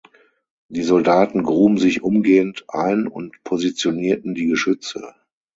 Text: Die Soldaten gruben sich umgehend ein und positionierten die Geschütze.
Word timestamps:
Die 0.69 0.81
Soldaten 0.81 1.43
gruben 1.43 1.77
sich 1.77 2.01
umgehend 2.01 2.65
ein 2.69 3.05
und 3.05 3.43
positionierten 3.43 4.33
die 4.33 4.47
Geschütze. 4.47 5.13